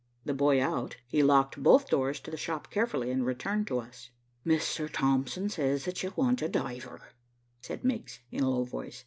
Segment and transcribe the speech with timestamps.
[0.25, 4.09] The boy out, he locked both doors to the shop carefully, and returned to us.
[4.43, 4.89] "Mr.
[4.91, 7.01] Thompson says that you want a diver,"
[7.61, 8.99] said Miggs, in a low voice.